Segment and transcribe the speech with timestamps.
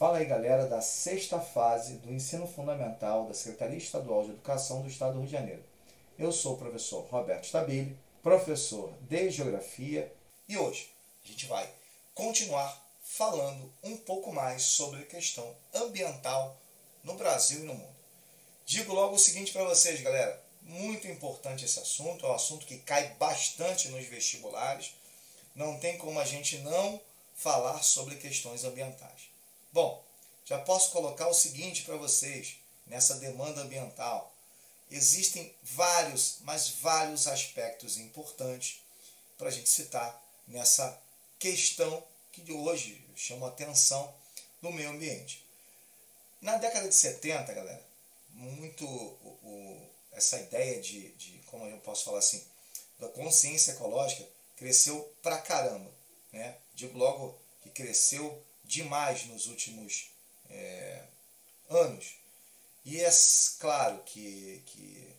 [0.00, 4.88] Fala aí galera da sexta fase do ensino fundamental da Secretaria Estadual de Educação do
[4.88, 5.62] Estado do Rio de Janeiro.
[6.18, 10.10] Eu sou o professor Roberto Stabile, professor de Geografia,
[10.48, 10.90] e hoje
[11.22, 11.70] a gente vai
[12.14, 16.56] continuar falando um pouco mais sobre a questão ambiental
[17.04, 17.96] no Brasil e no mundo.
[18.64, 22.78] Digo logo o seguinte para vocês, galera, muito importante esse assunto, é um assunto que
[22.78, 24.94] cai bastante nos vestibulares,
[25.54, 26.98] não tem como a gente não
[27.34, 29.28] falar sobre questões ambientais.
[29.72, 30.04] Bom,
[30.44, 32.56] já posso colocar o seguinte para vocês
[32.86, 34.34] nessa demanda ambiental.
[34.90, 38.82] Existem vários, mas vários aspectos importantes
[39.38, 41.00] para a gente citar nessa
[41.38, 44.12] questão que de hoje chama atenção
[44.60, 45.44] no meio ambiente.
[46.40, 47.84] Na década de 70, galera,
[48.30, 52.44] muito o, o, essa ideia de, de, como eu posso falar assim,
[52.98, 54.26] da consciência ecológica
[54.56, 55.90] cresceu pra caramba.
[56.32, 56.56] Né?
[56.74, 60.10] Digo logo que cresceu demais nos últimos
[60.48, 61.02] é,
[61.68, 62.14] anos.
[62.84, 63.10] E é
[63.58, 65.14] claro que, que,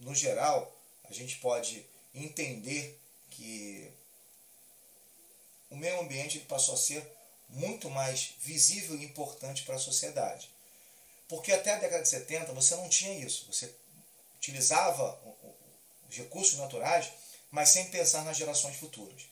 [0.00, 0.70] no geral,
[1.04, 3.90] a gente pode entender que
[5.70, 7.04] o meio ambiente passou a ser
[7.48, 10.48] muito mais visível e importante para a sociedade.
[11.28, 13.46] Porque até a década de 70 você não tinha isso.
[13.46, 13.74] Você
[14.36, 15.18] utilizava
[16.08, 17.10] os recursos naturais,
[17.50, 19.22] mas sem pensar nas gerações futuras.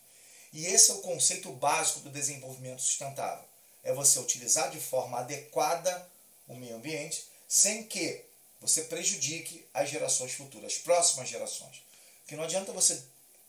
[0.53, 3.45] E esse é o conceito básico do desenvolvimento sustentável.
[3.83, 6.09] É você utilizar de forma adequada
[6.49, 8.25] o meio ambiente sem que
[8.61, 11.83] você prejudique as gerações futuras, as próximas gerações.
[12.21, 13.03] Porque não adianta você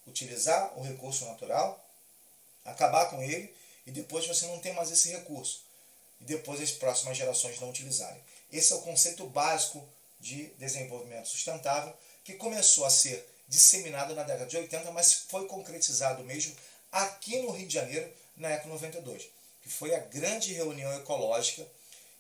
[0.07, 1.83] utilizar o recurso natural,
[2.63, 3.53] acabar com ele
[3.85, 5.63] e depois você não tem mais esse recurso.
[6.19, 8.21] E depois as próximas gerações não utilizarem.
[8.51, 9.87] Esse é o conceito básico
[10.19, 11.93] de desenvolvimento sustentável
[12.23, 16.55] que começou a ser disseminado na década de 80, mas foi concretizado mesmo
[16.91, 19.27] aqui no Rio de Janeiro, na Eco 92,
[19.61, 21.65] que foi a grande reunião ecológica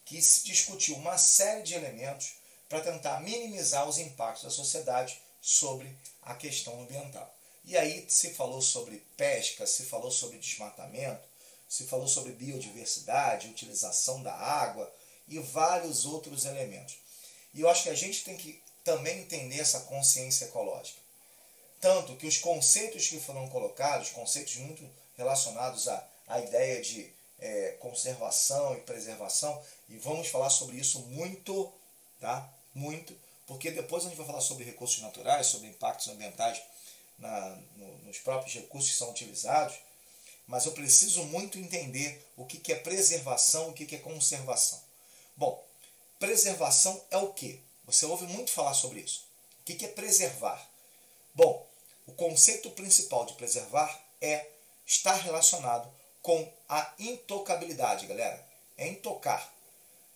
[0.05, 2.33] que se discutiu uma série de elementos
[2.69, 7.33] para tentar minimizar os impactos da sociedade sobre a questão ambiental.
[7.65, 11.21] E aí se falou sobre pesca, se falou sobre desmatamento,
[11.67, 14.91] se falou sobre biodiversidade, utilização da água
[15.27, 16.97] e vários outros elementos.
[17.53, 21.00] E eu acho que a gente tem que também entender essa consciência ecológica.
[21.81, 24.87] Tanto que os conceitos que foram colocados, conceitos muito
[25.17, 29.59] relacionados à, à ideia de é, conservação e preservação,
[29.89, 31.73] e vamos falar sobre isso muito,
[32.19, 32.47] tá?
[32.73, 36.61] Muito, porque depois a gente vai falar sobre recursos naturais, sobre impactos ambientais
[37.17, 39.75] na, no, nos próprios recursos que são utilizados,
[40.45, 44.79] mas eu preciso muito entender o que, que é preservação o que, que é conservação.
[45.35, 45.63] Bom,
[46.19, 47.59] preservação é o que?
[47.85, 49.25] Você ouve muito falar sobre isso.
[49.61, 50.69] O que, que é preservar?
[51.33, 51.70] Bom,
[52.05, 54.47] o conceito principal de preservar é
[54.85, 55.91] estar relacionado
[56.21, 58.45] com a intocabilidade, galera.
[58.77, 59.51] É intocar.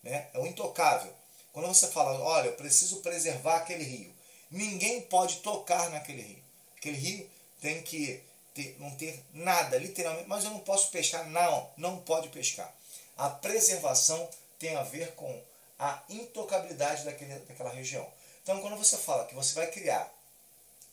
[0.03, 0.28] Né?
[0.34, 1.13] É o intocável.
[1.51, 4.13] Quando você fala, olha, eu preciso preservar aquele rio,
[4.51, 6.44] ninguém pode tocar naquele rio.
[6.78, 7.29] Aquele rio
[7.62, 8.22] tem que
[8.53, 11.28] ter, não ter nada, literalmente, mas eu não posso pescar.
[11.29, 12.73] Não, não pode pescar.
[13.17, 14.29] A preservação
[14.59, 15.41] tem a ver com
[15.79, 18.07] a intocabilidade daquele, daquela região.
[18.44, 20.12] Então, quando você fala que você vai criar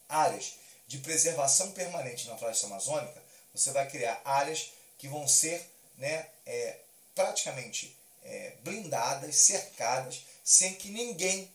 [0.09, 0.55] áreas
[0.93, 3.19] de preservação permanente na floresta amazônica,
[3.55, 5.67] você vai criar áreas que vão ser
[5.97, 6.81] né, é,
[7.15, 11.51] praticamente é, blindadas, cercadas, sem que ninguém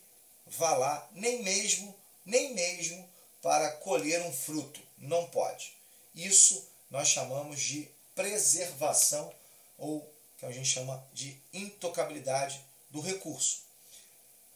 [0.48, 3.08] vá lá, nem mesmo, nem mesmo
[3.40, 4.82] para colher um fruto.
[4.98, 5.72] Não pode.
[6.16, 9.32] Isso nós chamamos de preservação
[9.78, 12.60] ou que a gente chama de intocabilidade
[12.90, 13.62] do recurso.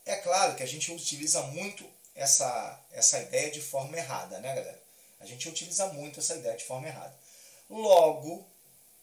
[0.08, 4.82] É claro que a gente utiliza muito essa, essa ideia de forma errada, né, galera?
[5.20, 7.16] A gente utiliza muito essa ideia de forma errada.
[7.70, 8.46] Logo,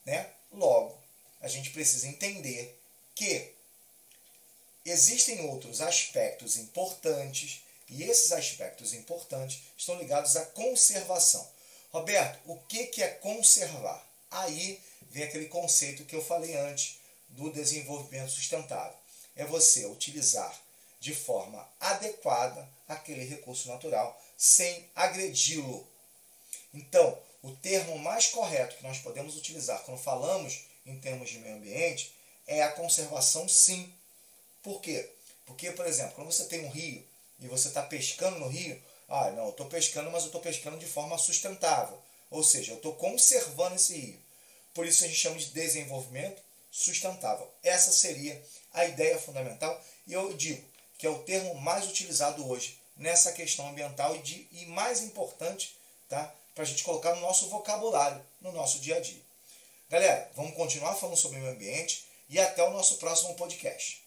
[0.04, 0.30] né?
[0.52, 0.98] Logo,
[1.40, 2.76] a gente precisa entender
[3.14, 3.54] que
[4.84, 11.48] existem outros aspectos importantes e esses aspectos importantes estão ligados à conservação.
[11.92, 14.06] Roberto, o que é conservar?
[14.30, 14.80] Aí
[15.10, 16.98] vem aquele conceito que eu falei antes
[17.30, 18.96] do desenvolvimento sustentável.
[19.36, 20.54] É você utilizar
[21.00, 25.86] de forma adequada aquele recurso natural sem agredi-lo.
[26.72, 31.56] Então, o termo mais correto que nós podemos utilizar quando falamos em termos de meio
[31.56, 32.14] ambiente
[32.46, 33.92] é a conservação, sim.
[34.62, 35.08] Por quê?
[35.46, 37.04] Porque, por exemplo, quando você tem um rio
[37.40, 40.78] e você está pescando no rio, ah, não, eu estou pescando, mas eu estou pescando
[40.78, 41.98] de forma sustentável.
[42.30, 44.20] Ou seja, eu estou conservando esse rio.
[44.74, 47.50] Por isso a gente chama de desenvolvimento sustentável.
[47.62, 48.40] Essa seria
[48.72, 50.62] a ideia fundamental e eu digo
[50.98, 55.76] que é o termo mais utilizado hoje nessa questão ambiental e, de, e mais importante
[56.08, 56.34] tá?
[56.54, 59.22] para a gente colocar no nosso vocabulário, no nosso dia a dia.
[59.88, 62.04] Galera, vamos continuar falando sobre o meio ambiente.
[62.28, 64.02] e até o nosso próximo podcast.